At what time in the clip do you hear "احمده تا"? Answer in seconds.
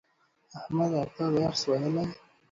0.59-1.25